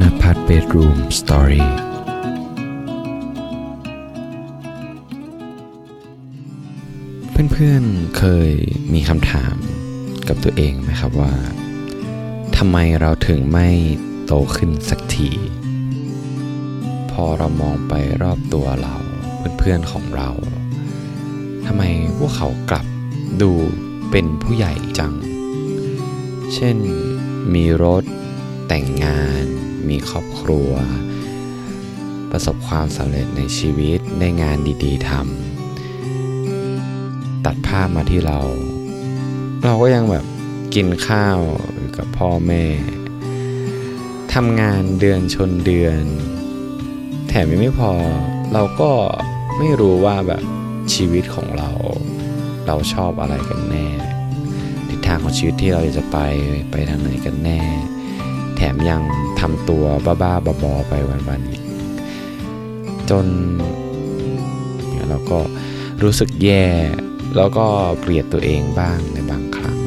[0.00, 1.70] นภัทรเบดรูมสตอรี่
[7.30, 8.52] เพื่อนๆเคย
[8.92, 9.56] มีคำถาม
[10.28, 11.34] กับตัวเองไหมครับว่า
[12.56, 13.68] ทำไมเราถึงไม่
[14.26, 15.30] โตขึ้นสักที
[17.10, 18.96] พอเรามองไปรอบตัวเรา
[19.58, 20.30] เพื่อนๆของเรา
[21.66, 21.82] ทำไม
[22.18, 22.86] พวกเขากลับ
[23.42, 23.52] ดู
[24.10, 25.14] เป็นผู้ใหญ่จัง
[26.54, 26.76] เช่น
[27.54, 28.04] มีรถ
[28.76, 29.44] แต่งงาน
[29.88, 30.70] มีครอบครัว
[32.30, 38.38] ประสบความสำเร็จในชีวิตได้งานดีๆทำตัดภาพมาที่เรา
[39.64, 40.24] เราก็ยังแบบ
[40.74, 41.38] กินข้าว
[41.96, 42.64] กับพ่อแม่
[44.34, 46.02] ทำงานเดือนชนเดือน
[47.28, 47.92] แถมยังไม่พอ
[48.52, 48.90] เราก็
[49.58, 50.42] ไม่รู้ว่าแบบ
[50.94, 51.70] ชีวิตของเรา
[52.66, 53.88] เราชอบอะไรกันแน่
[54.88, 56.18] ทิศทางของชีวิตที่เราจะไป
[56.70, 57.62] ไปทางไหนกันแน่
[58.72, 59.02] มยัง
[59.40, 59.84] ทำตัว
[60.22, 60.94] บ้าๆบอๆไป
[61.28, 61.62] วันๆอีก
[63.10, 63.26] จน
[65.08, 65.38] เราก็
[66.02, 66.64] รู้สึกแย่
[67.36, 67.66] แล้วก็
[68.00, 69.78] เกลียดตัวเองบ้างในบางครั้ง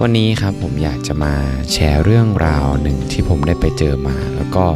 [0.00, 1.34] วันนี้ครับผมอยากจะมา
[1.72, 4.66] แชร์เรื่องราวหนึ่งที่ผมได้ไปเจอมา แล้วก็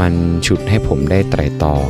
[0.00, 0.14] มัน
[0.46, 1.88] ฉุดให้ผมได้ไตรตรอง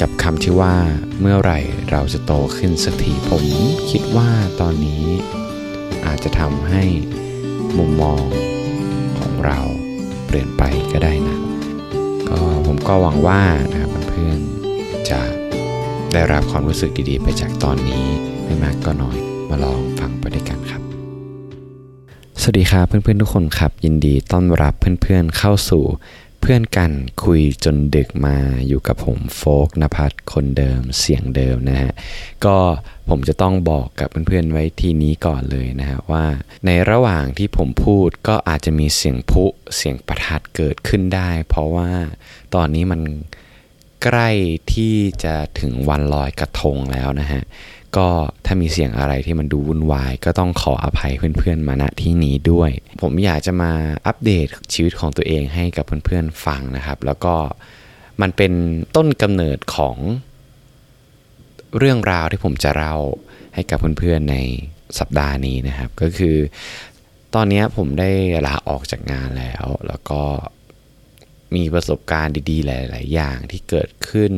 [0.00, 0.74] กับคำที่ว่า
[1.20, 1.58] เมื่อไหร่
[1.90, 3.44] เราจะโตขึ้นสักทีผม
[3.90, 4.30] คิดว่า
[4.60, 5.04] ตอนนี้
[6.06, 6.82] อาจจะทำให้
[7.78, 8.24] มุมมอง
[9.36, 9.62] ของเรา
[10.26, 11.38] เปลี่ยนไปก็ได้นะ
[12.28, 13.42] ก็ผมก็หวังว่า
[13.72, 15.20] นะครับเพื่อนๆจะ
[16.12, 18.04] ได้รับความรู้สึกดีๆ ไปจากตอนนี้
[18.44, 20.82] ไม่มากก็น้อยมาลองฟังไปด้วยกันครับ
[22.40, 25.84] สวัสดีครับเพื่อนๆทุกคนครับ ยินดีต้อนรับเพื่อนๆเข้าสู่
[26.50, 26.92] พื่อนกัน
[27.24, 28.36] คุยจนดึกมา
[28.68, 31.92] อยู่กับผมโฟกนภัทรคนเดิมเสียงเดิมนะฮะ
[32.44, 32.56] ก็
[33.08, 36.26] ผมจะต้องบอกกับเพื่อนๆไว้ทีนี้ก่อนเลยนะฮะว่า
[36.66, 39.44] ในระหว่างที่ผมพูดก็อาจจะมีเสียงพุ
[39.76, 41.90] เสียงประทัดเกิดขึ้นได้ เพราะว่า
[42.54, 43.00] ตอนนี้มัน
[44.04, 44.30] ใกล้
[44.72, 47.42] ที่จะถึงวันลอยกระทงแล้วนะฮะ
[47.96, 48.08] ก็
[48.46, 52.70] ถ้ามีเสียงอะไรที่มันดูวุ่นวาย ก็ต้องขออภัยเพื่อนๆมาณที่นี้ด้วย
[53.00, 53.72] ผมอยากจะมา
[54.06, 57.34] อัปเดตชีวิตของตัวเองให้กับเพื่อนๆฟังนะครับ แล้วก็
[58.20, 58.52] มันเป็น
[58.96, 59.96] ต้นกำเนิดของ
[61.78, 62.96] เรื่องราวที่ผมจะเล่า
[63.54, 64.36] ให้กับเพื่อนๆใน
[64.98, 66.36] สัปดาห์นี้นะครับ ก็คือ
[67.34, 68.10] ตอนนี้ผมได้
[68.46, 70.22] ลาออกจากงานแล้ว แล้วก็
[71.54, 74.32] มีประสบการณ์ดีๆ หลาย ๆ อย่างที่เกิดขึ้น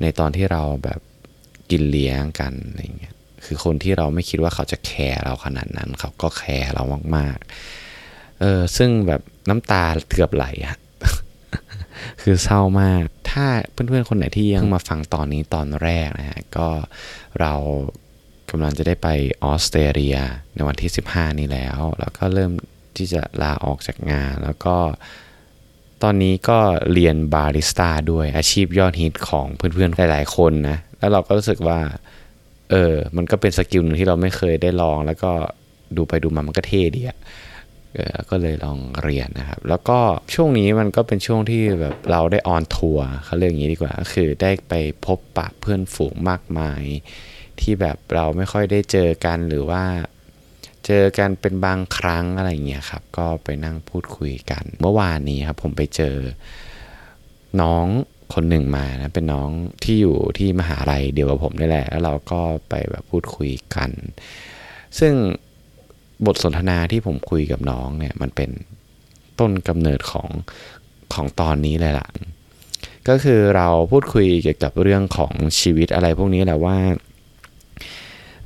[0.00, 1.00] ในตอนที่เราแบบ
[1.70, 3.14] กินเลี้ยงกันอะไรเงี้ย
[3.44, 6.82] คือคนที่เราไม่คิดว่าเขาจะแคร์เราขนาดนั้น เขาก็แคร์เรา
[7.16, 10.76] มากๆเออซึ่งแบบน้ำตาเกือบไหลอะ
[12.22, 16.68] คือเศร้ามาก ถ้าเพื่อนๆคนไหนที่ยังมาฟังตอนนี้ตอนแรกนะฮะ ก็
[17.40, 17.54] เรา
[18.50, 19.08] กำลังจะได้ไป
[19.44, 20.16] ออสเตรเลีย
[20.54, 22.52] ในวันที่ 15 นี้แล้ว แล้วก็เริ่ม
[22.96, 24.76] ที่จะลาออกจากงาน แล้วก็
[26.02, 26.58] ตอนนี้ก็
[26.92, 31.80] เรียนบาริสต้าด้วยอาชีพยอดฮิตของเพื่อนๆหลายๆคนนะ แล้วเราก็รู้สึกว่า
[32.70, 35.32] เออ มันก็เป็น skill หนึ่งที่เราไม่เคยได้ลอง แล้วก็
[35.96, 37.18] ดูไปดูมามันก็เท่ดีอะ
[37.94, 39.98] เออก็เลยลองเรียนนะครับ แล้วก็
[40.34, 44.74] ช่วงนี้มันก็เป็นช่วงที่แบบเราได้ on tour เขาเรียกอย่างนี้ดีกว่า ก็คือได้ไป
[45.06, 46.82] พบปะเพื่อนฝูงมากมาย
[47.60, 49.82] ที่แบบเราไม่ค่อยได้เจอกันหรือว่า
[50.86, 56.16] เจอกันเป็นบางครั้งอะไรเงี้ยครับ ก็ไปนั่งพูดคุยกัน เมื่อวานนี้ครับผมไปเจอ
[57.60, 57.86] น้อง
[58.34, 59.48] คนหนึ่งมานะเป็นน้อง
[59.84, 63.90] ที่อยู่ที่มหาลัยเดียวกับผมนี่แหละ แล้วเราก็ไปแบบพูดคุยกัน
[64.98, 65.14] ซึ่ง
[66.26, 68.50] บทสนทนาที่ผมคุยกับน้องเนี่ยมันเป็น
[69.38, 70.28] ต้นกำเนิดของ
[71.14, 72.08] ของตอนนี้เลยล่ะ
[73.08, 76.78] ก็คือเราพูดคุยเกี่ยวกับเรื่องของชีวิตอะไรพวกนี้แหละว่า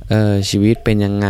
[0.09, 1.29] เออชีวิตเป็นยังไง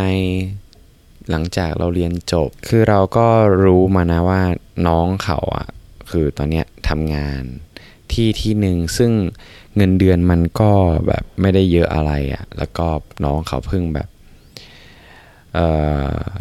[1.29, 3.27] หลังจากเราเรียนจบ คือเราก็
[3.63, 4.41] รู้มานะว่า
[4.88, 5.67] น้องเขาอะ
[6.11, 7.44] คือตอนเนี้ยทำงาน
[8.15, 9.11] ที่ที่หนึ่งซึ่ง
[9.75, 10.71] เงินเดือนมันก็
[11.07, 12.87] แบบไม่ได้เยอะอะไรอะแล้วก็
[13.23, 14.09] น้องเขาเพิ่งแบบ
[15.53, 15.57] เ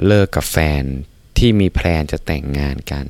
[0.06, 0.82] เลิกกับแฟน
[1.38, 3.06] ที่มีแพลนจะแต่งงานกัน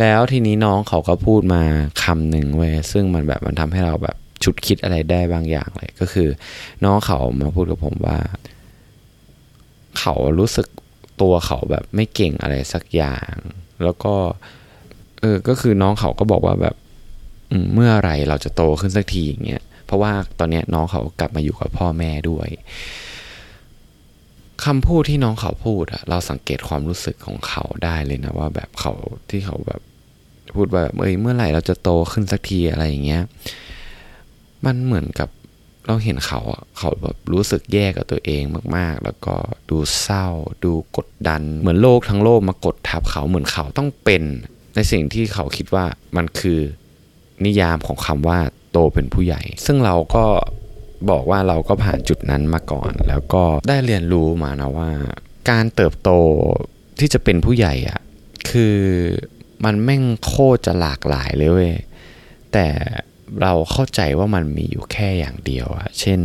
[0.00, 1.62] แล้วทีนี้น้องเขาก็พูดมา
[2.02, 6.28] คำหนึ่งเว้ยซึ่งมันแบบมันทำให้เราแบบชุดคิดอะไรได้บางอย่างเลย ก็คือ
[6.84, 8.18] น้องเขามาพูดกับผมว่า
[9.98, 10.66] เขารู้สึก
[11.20, 13.34] ตัวเขาแบบไม่เก่งอะไรสักอย่าง
[13.84, 14.14] แล้วก็
[15.20, 16.76] เออก็คือน้องเขาก็บอกว่าแบบ
[17.74, 22.48] เมื่อไรเราจะโตขึ้นสักทีอย่างเงี้ยเพราะว่าตอนนี้น้องเขากลับมาอยู่กับพ่อแม่ด้วย
[24.64, 28.92] คำพูดที่น้องเขาพูดอะเราสังเกตความรู้สึกของเขาได้เลยนะว่าแบบเขา
[29.30, 29.80] ที่เขาแบบ
[30.54, 33.22] พูดแบบเอ้ยเมื่อไหร่เราจะโตขึ้นสักทีอะไรอย่างเงี้ย
[34.64, 35.28] มันเหมือนกับ
[35.86, 38.42] เราเห็นเขาอะเขาแบบรู้สึกแย่กับตัวเอง
[38.76, 39.34] มาก ๆ แล้วก็
[39.70, 40.26] ดูเศร้า
[40.64, 44.22] ดูกดดัน เหมือนโลกทั้งโลกมากดทับเขาเหมือนเขาต้องเป็น
[44.74, 45.84] ในสิ่งที่เขาคิดว่า
[46.16, 46.60] มันคือ
[47.44, 48.38] นิยามของคำว่า
[48.72, 50.24] โตเป็นผู้ใหญ่ ซึ่งเราก็
[51.10, 54.90] บอกว่าเราก็ผ่านจุดนั้นมาก่อน แล้วก็ได้เรียนรู้มานะว่า
[55.50, 56.10] การเติบโต
[56.98, 58.00] ที่จะเป็นผู้ใหญ่อะ
[58.50, 58.76] คือ
[59.64, 61.74] มันแม่งโคตรจะหลากหลายเลยเว้ย
[62.52, 62.66] แต่
[63.42, 66.20] เราเข้าใจว่ามันมีอยู่แค่อย่างเดียวอะเช่น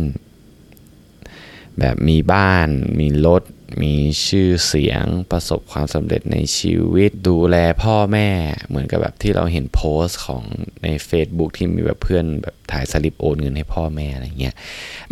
[1.78, 2.68] แบบมีบ้าน
[3.00, 3.42] มีรถ
[3.82, 3.94] มี
[4.26, 8.28] ชื่อเสียงประสบความสำเร็จในชีวิต ดูแลพ่อแม่
[8.68, 10.44] เหมือนกับแบบที่เราเห็นโพสต์ของ
[10.82, 14.54] ใน Facebook ที่มีแบบเพื่อนแบบถ่ายสลิปโอนเงินให้พ่อแม่อะไรเงี้ย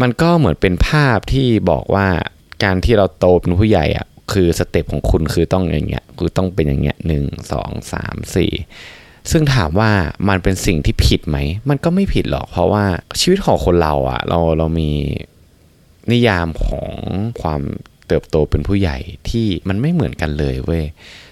[0.02, 2.06] มันก็เหมือนเป็นภาพที่บอกว่า
[2.64, 8.52] การที่เราโตเป็นผู้ใหญ่อะคือสเต็ปของคุณคือต้องอย่างเงี้ยคือต้องเป็นอย่างเงี้ยหนึ่งสองสามสี่
[9.30, 9.90] ซึ่งถามว่า
[10.28, 11.38] มันเป็นสิ่งที่ผิดไหม
[11.68, 12.84] มันก็ไม่ผิดหรอก เพราะว่า
[13.20, 14.90] ชีวิตของคนเราอะเราเรามี
[16.12, 16.90] นิยามของ
[17.42, 17.60] ความ
[18.12, 18.98] เติบโตเป็นผู้ใหญ่
[19.30, 20.84] ที่มันไม่เหมือนกันเลยเว้ย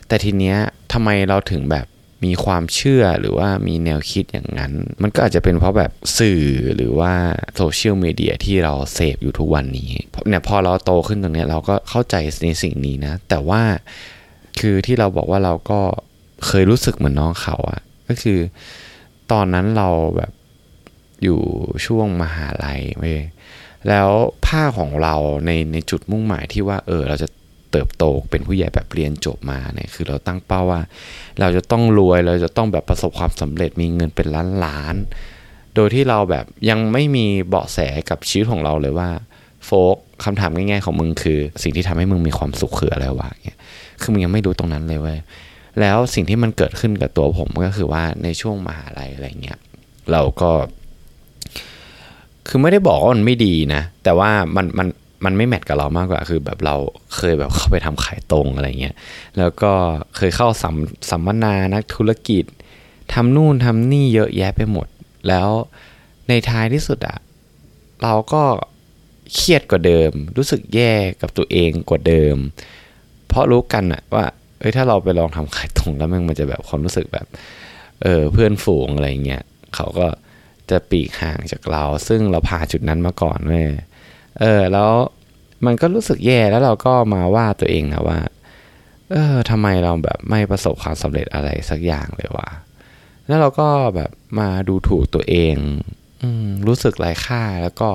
[0.09, 0.57] แต่ทีเนี้ย
[0.93, 1.87] ทำไมเราถึงแบบ
[2.25, 4.73] มีความเชื่อหรือว่ามีแนวคิดอย่างนั้น
[5.03, 6.43] มันก็อาจจะเป็นเพราะแบบสื่อ
[6.77, 7.13] หรือว่า
[7.57, 9.91] โซเชียลมีเดียที่เราเสพอยู่ทุกวันนี้
[10.29, 13.63] เนี่ยพอเราโตขึ้นตรงนี้เราก็เข้าใจในสิ่งนี้นะ แต่ว่า
[14.61, 15.81] คือที่เราบอกว่าเราก็
[16.47, 18.39] เคยรู้สึกเหมือนน้องเขาอะก็คือ
[19.33, 20.33] ตอนนั้นเราแบบ
[21.23, 21.41] อยู่
[21.87, 23.21] ช่วงมหาลัยเว้ย
[23.89, 24.11] แล้ว
[24.47, 25.15] ภาของเรา
[25.47, 27.29] ในในจุดมุ่งหมายที่ว่าเออเราจะ
[27.73, 30.83] เติบโตเป็นผู้ใหญ่แบบเรียนจบมาเนี่ยคือเราตั้งเป้าว่า
[31.41, 34.97] เราจะต้องรวยเราจะต้องแบบประสบความสำเร็จมีเงินเป็นล้านล้าน
[35.75, 37.79] โดยที่เราแบบยังไม่มีเบาะแส
[38.11, 39.09] กับชีวิตของเราเลยว่า
[39.65, 43.59] โฟกคำถามง่ายๆของมึงคือ สิ่งที่ทำให้มึงมีความสุขคืออะไรวะเนี่ย
[44.01, 45.19] คือมึงยังไม่รู้ตรงนั้นเลยเว้ย
[45.81, 49.59] แล้วสิ่งที่มันเกิดขึ้นกับตัวผมก็คือว่าในช่วงมหาลัยอะไรเงี้ย
[50.13, 50.51] เราก็
[52.49, 54.89] คือไม่ได้บอกว่ามันไม่ดีนะ แต่ว่ามันมัน
[55.25, 56.77] มันไม่แมทกับเรามากกว่าคือแบบเรา
[57.17, 58.95] เคยแบบเข้าไปทำขายตรงอะไรเงี้ย
[59.39, 59.73] แล้วก็
[60.17, 60.75] เคยเข้าสัม
[61.11, 62.45] สัมมนานักธุรกิจ
[63.13, 64.87] ทำนู่นทำนี่เยอะแยะไปหมด
[65.29, 65.49] แล้ว
[66.29, 67.19] ในท้ายที่สุดอะ
[68.03, 68.43] เราก็
[69.35, 72.37] เครียดกว่าเดิม รู้สึกแย่กับตัวเองกว่าเดิม
[73.29, 74.25] เพราะรู้กันอะว่า
[74.61, 77.27] เอ้ยถ้าเราไปลองทำขายตรงแล้วมันมันจะแบบความรู้สึกแบบ
[78.03, 79.43] เออเพื่อนฝูงอะไรเงี้ย
[79.77, 80.07] เขาก็
[80.71, 83.67] จะปีกห่างจากเรา ซึ่งเราผ่านจุดนั้นมาก่อนเว้ย
[84.41, 84.91] เออ แล้ว
[85.67, 88.19] มันก็รู้สึกแย่แล้วเราก็มาว่าตัวเองนะว่า
[89.11, 92.49] เออทำไมเราแบบไม่ประสบความสำเร็จอะไรสักอย่างเลยวะ
[93.27, 95.57] แล้วเราก็แบบมาดูถูกตัวเอง
[96.23, 96.25] อ
[96.67, 97.89] รู้สึกไร้ค่าแล้วก็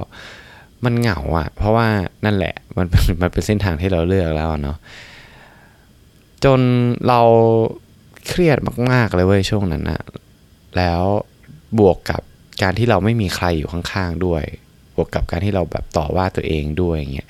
[0.85, 1.87] มันเหงาอะ่ะ เพราะว่า
[2.25, 2.87] นั่นแหละมัน
[3.21, 4.77] มันเป็นเส้นทางที่เราเลือกแล้วเนาะ
[6.45, 6.59] จน
[7.07, 7.21] เรา
[8.27, 8.57] เครียด
[8.91, 10.01] มาก ๆ เลยเว้ยช่วงนั้นนะ
[10.77, 11.01] แล้ว
[11.79, 12.21] บวกกับ
[12.61, 14.43] การที่เราไม่มีใครอยู่ข้างๆด้วย
[14.95, 17.29] บวกกับการที่เราแบบต่อว่าตัวเองด้วยอย่างเงี้ย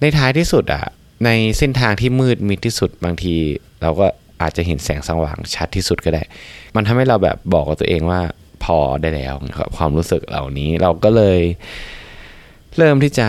[0.00, 0.84] ในท้ายที่สุดอะ
[1.24, 3.34] ในเส้นทางที่มืดมิดที่สุดบางที
[3.82, 4.06] เราก็
[4.42, 6.22] อาจจะเห็นแสงสว่างชัดที่สุดก็ได้
[6.76, 8.20] มันทำให้เราแบบบอกกับตัวเองว่า
[8.64, 11.40] พอได้แล้วครับความรู้สึกเหล่านี้เราก็เลย
[12.76, 13.28] เริ่มที่จะ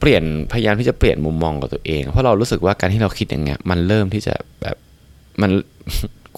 [0.00, 4.76] เปลี่ยนพยายามที่จะเปลี่ยนมุมมองกับตัวเอง เพราะเรารู้สึกว่าการที่เราคิดอย่างเงี้ย มันเริ่มที่จะแบบ
[5.40, 5.50] มัน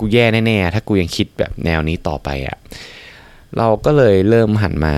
[0.02, 2.56] กูแย่แน่ๆ ถ้ากูยังคิดแบบแนวนี้ต่อไปอะ่ะ
[3.58, 4.94] เราก็เลยเริ่มหันมา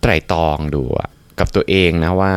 [0.00, 0.82] ไตร่ตรองดู
[1.38, 2.32] กับตัวเองนะว่า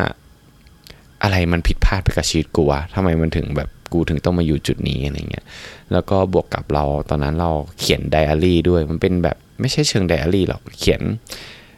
[1.22, 5.44] อะไรมันผิดพลาดไปกับชีวิตกูวะทำไมมันถึงแบบกูถึงต้องมาอยู่จุดนี้อะไรเงี้ย
[5.92, 7.50] แล้วก็บวกกับเราตอนนั้นเรา
[7.80, 11.00] เขียนไดอารี่ด้วย มันเป็นแบบไม่ใช่เชิงไดอารี่หรอก เขียน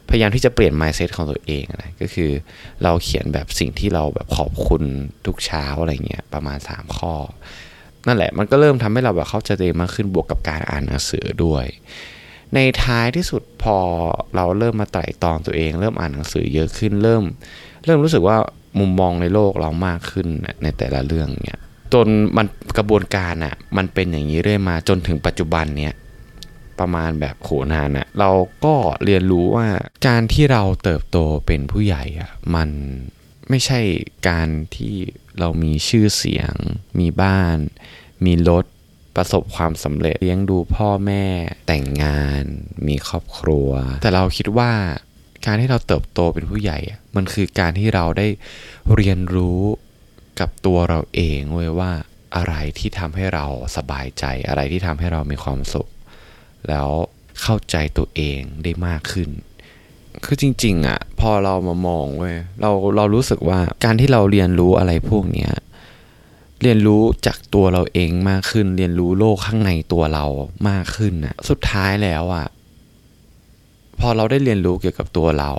[0.09, 2.31] พยายามที่จะเปลี่ยน mindset ของตัวเองนะ ก็คือ
[2.83, 4.83] เราเขียนแบบสิ่งที่เราแบบขอบคุณ
[5.27, 7.15] ทุกเช้าอะไรเงี้ยประมาณ 3 ข้อ
[8.07, 11.67] นั่นแหละมันก็เริ่มทำให้เราแบบเข้าใจตัวเองมากขึ้นบวกกับการอ่านหนังสือด้วย
[12.55, 13.77] ในท้ายที่สุดพอ
[14.37, 17.23] เราเริ่มมาไต่ตองตัวเอง เริ่มอ่านหนังสือเยอะขึ้นเริ่ม
[17.85, 18.37] เริ่มรู้สึกว่า
[18.79, 20.27] มุมมองในโลกเรามากขึ้น
[20.63, 21.61] ในแต่ละเรื่องเนี่ย
[21.95, 22.47] จนมัน
[22.79, 25.95] กระบวนการอะ่ะมันเป็นอย่างนี้เรื่อยมาจนถึงปัจจุบันเนี่ย
[26.79, 28.31] ประมาณแบบโขนานอะเรา
[28.65, 29.67] ก็เรียนรู้ว่า
[30.07, 32.69] การที่เราเติบโตเป็นผู้ใหญ่อะมัน
[33.49, 33.81] ไม่ใช่
[34.29, 34.95] การที่
[35.39, 36.55] เรามีชื่อเสียง
[36.99, 37.57] มีบ้าน
[38.25, 38.65] มีรถ
[39.17, 41.27] ประสบความสำเร็จเลี้ยงดูพ่อแม่
[41.67, 42.43] แต่งงาน
[42.87, 43.69] มีครอบครัว
[44.03, 44.73] แต่เราคิดว่า
[45.47, 46.79] การที่เราเติบโตเป็นผู้ใหญ่
[47.17, 48.29] มันคือการที่เราได้
[48.95, 49.61] เรียนรู้
[50.41, 51.93] กับตัวเราเองเว้ยว่า
[52.37, 53.47] อะไรที่ทำให้เรา
[53.77, 55.89] สบายใจ อะไรที่ทำให้เรามีความสุข
[56.69, 56.89] แล้ว
[57.43, 59.31] เข้าใจตัวเองได้มากขึ้น
[60.25, 65.53] คือจริง ๆอะพอเรามามองเว้ยเราเรารู้สึกว่าการที่เราเรียนรู้อะไรพวกเนี้ย
[66.63, 70.25] เรียนรู้จากตัวเราเองมากขึ้น เรียนรู้โลกข้างในตัวเรา
[70.69, 72.47] มากขึ้นอะสุดท้ายแล้วอะ
[74.01, 75.51] พอเราได้เรียนรู้เกี่ยวกับตัวเรา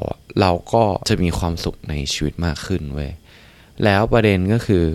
[0.41, 3.11] เราก็จะมีความสุขในชีวิตมากขึ้นเว้ย
[3.83, 4.85] แล้วประเด็นก็คือ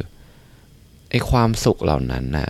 [1.11, 2.49] ไอ้ความสุขเหล่านั้นน่ะ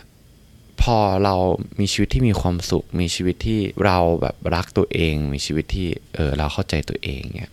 [0.83, 1.35] พอเรา
[1.81, 7.53] มีชีวิตที่มีความสุข มีชีวิตที่เราแบบรักตัวเอง มีชีวิตที่เออเราเข้าใจตัวเองเนี่ย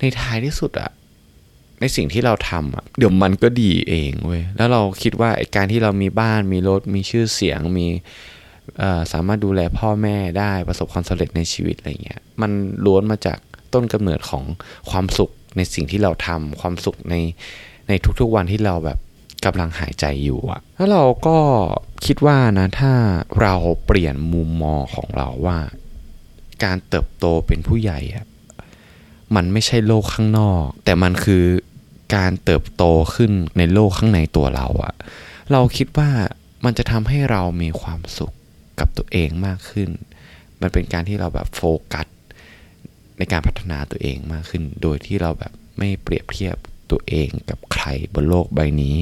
[0.00, 0.90] ในท้ายที่สุดอะ
[1.80, 7.86] ในสิ่งที่เราทำอะเดี๋ยวมันก็ดีเองเว้ยแล้วเราคิดว่าการที่เรามีบ้านมีรถมีชื่อเสียงมี
[9.12, 12.50] สามารถดูแลพ่อแม่ได้ประสบความสำเร็จในชีวิตอะไรเงี้ยมัน
[12.84, 13.38] ล้วนมาจาก
[13.74, 14.44] ต้นกำเนิดของ
[14.90, 17.14] ความสุขในสิ่งที่เราทำความสุขใน
[17.88, 18.98] ในทุกๆวันที่เราแบบ
[19.44, 21.38] กำลังหายใจอยู่อะแล้วเราก็
[22.06, 22.92] คิดว่านะถ้า
[23.40, 23.54] เรา
[23.86, 25.58] เปลี่ยนมุมมองของเราว่า
[26.64, 28.26] การเติบโตเป็นผู้ใหญ่อะ
[29.34, 31.44] มันไม่ใช่โลกข้างนอก แต่มันคือ
[32.16, 32.84] การเติบโต
[33.14, 34.94] ขึ้นในโลกข้างในตัวเราอะ
[35.52, 36.10] เราคิดว่า
[36.64, 38.34] มันจะทำให้เรามีความสุข
[38.80, 39.90] กับตัวเองมากขึ้น
[40.60, 42.06] มันเป็นการที่เราแบบโฟกัส
[43.18, 46.56] ในการพัฒนาตัวเองมากขึ้น โดยที่เราแบบไม่เปรียบเทียบ
[46.92, 48.96] ตัวเองกับใครบนโลกใบนี้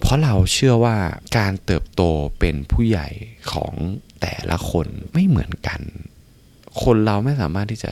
[0.00, 0.96] เพราะเราเชื่อว่า
[1.38, 2.02] การเติบโต
[2.38, 3.08] เป็นผู้ใหญ่
[3.52, 3.74] ของ
[4.20, 5.80] แต่ละคนไม่เหมือนกัน
[6.82, 7.90] คนเราไม่สามารถที่จะ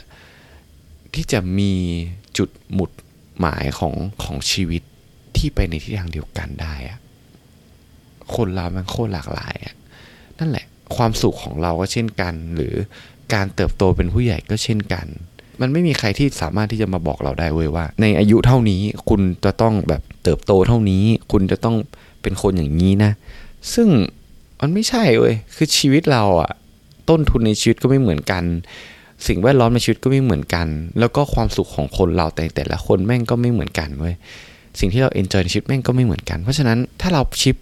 [1.14, 1.72] ที่จะมี
[2.38, 2.90] จุดหมุด
[3.38, 4.82] หมายของของชีวิต
[5.36, 6.98] ที่ไปในทิศทางเดียวกันได้อะ
[8.34, 9.74] คนเรามันโคตรหลากหลายอะ
[10.38, 12.74] นั่นแหละ ความสุขของเราก็เช่นกัน หรือ
[13.34, 15.06] การเติบโตเป็นผู้ใหญ่ก็เช่นกัน
[15.62, 21.76] มันไม่มีใครที่สามารถที่จะมาบอกเราได้เว้ยว่า ในอายุเท่านี้คุณจะต้องแบบเติบโตเท่านี้ คุณจะต้อง
[22.22, 23.12] เป็นคนอย่างนี้นะ
[23.74, 23.88] ซึ่ง
[24.60, 26.50] มันไม่ใช่เว้ยคือชีวิตเราอะ
[27.08, 28.44] ต้นทุนในชีวิตก็ไม่เหมือนกัน
[29.26, 30.66] สิ่งแวดล้อมในชีวิตก็ไม่เหมือนกัน
[30.98, 34.14] แล้วก็ความสุขของคนเราแต่แต่ละคนแม่งก็ไม่เหมือนกันเว้ย
[34.78, 37.56] สิ่งที่เราเอนจอยในชีวิตแม่งก็ไม่เหมือนกัน เพราะฉะนั้นถ้าเราชิป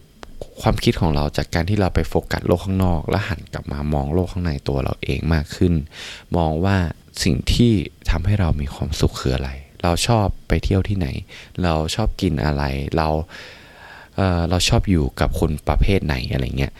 [0.63, 5.75] ความคิดของเราจากการที่เราไปโฟกัสโลกข้างนอก แล้วหันกลับมามองโลกข้างในตัวเราเองมากขึ้น
[6.37, 6.77] มองว่า
[7.23, 7.73] สิ่งที่
[8.11, 9.51] ทำให้เรามีความสุขคืออะไร
[9.83, 11.09] เราชอบไปเที่ยวที่ไหน
[11.63, 12.63] เราชอบกินอะไร
[12.97, 13.09] เรา
[14.17, 16.73] เเราชอบอยู่กับคนประเภทไหนอะไรเงี้ย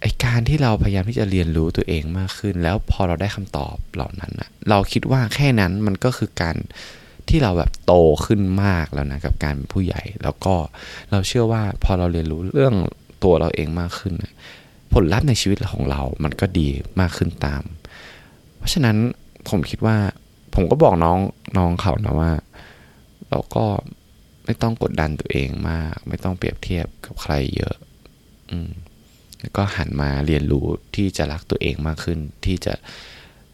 [0.00, 6.56] ไอการที่เราพยายามที่จะเรียนรู้ตัวเองมากขึ้น แล้วพอเราได้คำตอบเหล่านั้นอะเราคิดว่าแค่นั้นมันก็คือการ
[7.28, 7.94] ที่เราแบบโต
[8.26, 10.54] ขึ้นมากแล้วนะกับการเป็นผู้ใหญ่ แล้วก็
[11.10, 12.74] เราเชื่อว่าพอเราเรียนรู้เรื่อง
[13.24, 14.14] ตัวเราเองมากขึ้น
[14.92, 16.68] ผลลัพธ์ในชีวิตของเรา มันก็ดี
[17.00, 17.62] มากขึ้นตาม
[18.66, 18.96] ราะฉะนั้น
[19.48, 19.98] ผมคิดว่า
[20.54, 21.18] ผมก็บอกน้อง
[21.58, 22.32] น้องเขานะว่า
[23.30, 23.66] เราก็
[24.44, 27.76] ไม่ต้องกดดันตัวเองมาก ไม่ต้องเปรียบเทียบกับใครเยอะ
[28.50, 28.70] อืม
[29.40, 32.74] แล้วก็หันมาเรียนรู้ที่จะรักตัวเองมากขึ้น ที่จะ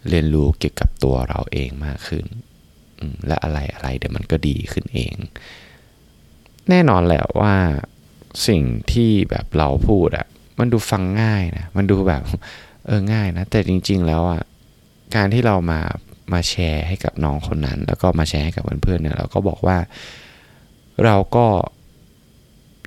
[0.08, 2.26] เรียนรู้เกี่ยวกับตัวเราเองมากขึ้น
[3.26, 5.14] และอะไรอะไรเดี๋ยวมันก็ดีขึ้นเอง
[6.68, 7.54] แน่นอนแหละว่า
[8.48, 10.26] สิ่งที่แบบเราพูดอะ
[10.58, 12.22] มันดูฟังง่ายนะ มันดูแบบ
[12.86, 14.42] เออง่ายนะ แต่จริง ๆ แล้วอะ
[15.14, 15.80] การที่เรามา
[16.32, 19.78] มาแชร์ให้กับน้องคนนั้น แล้วก็มาแชร์ให้กับเพื่อนๆเนี่ยเราก็บอกว่า
[21.04, 21.46] เราก็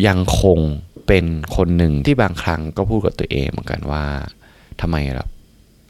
[0.08, 0.60] ยังคง
[1.08, 4.04] เป็นคนหนึ่งที่บางครั้งก็พูดกับตัวเองเหมือนกันว่า
[4.82, 5.26] ทำไมเรา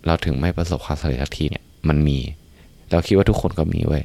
[0.06, 2.20] เราถึงไม่ประสบความสำเร็จสักทีเนี่ยมันมี
[2.92, 4.04] เราคิดว่าทุกคนก็มีเว้ย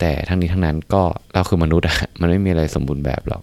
[0.00, 1.02] แต่ทั้งนี้ทั้งนั้นก็
[1.34, 3.42] เราคือมนุษย์อะมันไม่มีอะไรสมบูรณ์แบบหรอก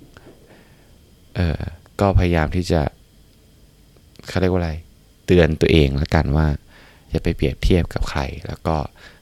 [1.36, 1.60] เออ
[2.00, 2.82] ก็พยายามที่จะ
[4.28, 4.72] เขาเรียกว่าอะไร
[5.26, 6.48] เตือนตัวเองแล้วกันว่า
[7.10, 8.76] อย่าไปเปรียบเทียบกับใคร แล้วก็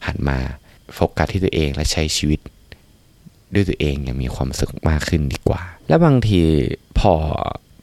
[0.05, 0.37] หันมา
[0.93, 2.39] โฟกัสที่ตัวเองและใช้ชีวิต
[3.53, 6.41] ด้วยตัวเองอย่างมีความสุขมากขึ้นดีกว่า และบางที
[6.99, 7.13] พอ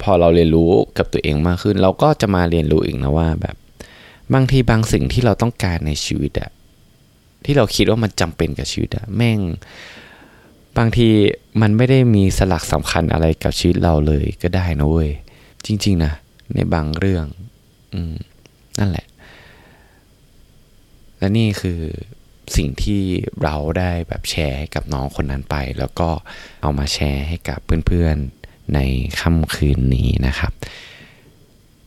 [0.02, 3.56] พอเราเรียนรู้กับตัวเองมากขึ้น เราก็จะมาเรียนรู้อีกนะว่าแบบ
[4.34, 6.50] บางทีบางสิ่งที่เราต้องการในชีวิตอะ
[7.44, 9.40] ที่เราคิดว่ามันจำเป็นกับชีวิตอะแม่ง
[10.78, 11.08] บางที
[11.60, 15.10] มันไม่ได้มีสลักสำคัญอะไรกับชีวิตเราเลยก็ได้นะเว้ย
[15.66, 16.12] จริง ๆนะ
[16.54, 17.26] ในบางเรื่อง
[17.94, 18.14] อืม
[18.78, 19.06] นั่นแหละ
[21.24, 21.80] และนี่คือ
[22.56, 23.02] สิ่งที่
[23.42, 26.08] เราได้แบบแชร์ให้กับน้องคนนั้นไป แล้วก็
[26.62, 28.78] เอามาแชร์ให้กับเพื่อนๆใน
[29.20, 30.52] ค่ำคืนนี้นะครับ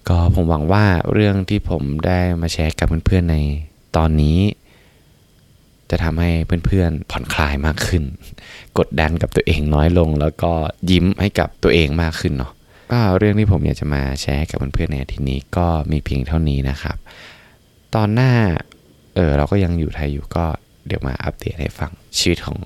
[0.08, 3.38] ก็ผมหวังว่าเรื่องที่ผมได้มาแชร์กับเพื่อนๆใน
[3.98, 4.40] ตอนนี้
[5.90, 6.30] จะทำให้
[6.66, 8.04] เพื่อนๆผ่อนคลายมากขึ้น
[8.78, 10.52] กดดันกับตัวเองน้อยลง แล้วก็
[10.92, 12.52] ยิ้มให้กับตัวเองมากขึ้นเนาะ
[12.92, 16.98] ก็เรื่องที่ผมอยากจะมาแชร์กับเพื่อนๆในทีนี้ก็มีเพียงเท่านี้นะครับ
[17.96, 18.34] ตอนหน้า
[19.18, 20.46] เออเราก็ยังอยู่ไทยอยู่ก็
[20.88, 22.60] เดี๋ยวมาอัปเดตให้ฟังชีวิตของ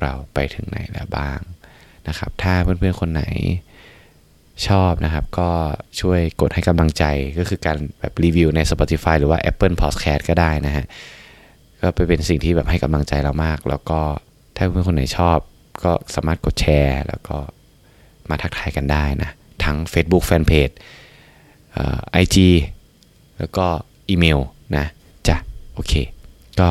[0.00, 1.40] เราไปถึงไหนแล้วบ้าง
[2.08, 3.24] นะครับ ถ้าเพื่อนๆคนไหน
[4.68, 5.50] ชอบนะครับ ก็
[6.00, 7.04] ช่วยกดให้กำลังใจ
[7.38, 10.84] ก็คือการแบบรีวิวใน Spotify หรือว่า Apple Podcast ก็ได้นะฮะ
[11.80, 14.00] ก็ไปเป็นสิ่งที่แบบให้กำลังใจเรามาก แล้วก็
[14.56, 15.38] ถ้าเพื่อนคนไหนชอบ
[15.84, 17.38] ก็สามารถกดแชร์ แล้วก็
[18.30, 19.30] มาทักทายกันได้นะ
[19.64, 20.74] ทั้ง Facebook Fanpage
[22.10, 22.48] ไอจี
[23.38, 23.66] แล้วก็
[24.08, 24.40] อีเมล
[24.76, 24.95] นะจ้ะ
[25.76, 25.94] โอเค
[26.60, 26.70] ก็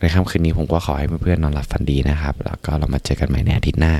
[0.00, 3.94] ในค่ำคืนนี้ผมก็ขอให้เพื่อนๆนอนหลับฝันดีนะครับ แล้วก็เรามาเจอกันใหม่ในอาทิตย์หน้า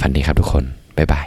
[0.00, 0.64] ฝันดีครับทุกคน
[0.96, 1.26] บ๊ายบาย